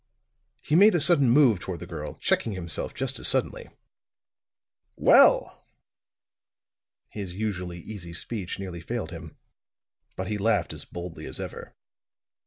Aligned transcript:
He 0.63 0.73
made 0.73 0.95
a 0.95 0.99
sudden 0.99 1.29
move 1.29 1.59
toward 1.59 1.79
the 1.79 1.85
girl, 1.85 2.15
checking 2.15 2.53
himself 2.53 2.95
just 2.95 3.19
as 3.19 3.27
suddenly. 3.27 3.69
"Well!" 4.95 5.67
His 7.09 7.35
usually 7.35 7.81
easy 7.81 8.13
speech 8.13 8.57
nearly 8.57 8.81
failed 8.81 9.11
him. 9.11 9.37
But 10.15 10.25
he 10.25 10.39
laughed 10.39 10.73
as 10.73 10.85
boldly 10.85 11.27
as 11.27 11.39
ever. 11.39 11.75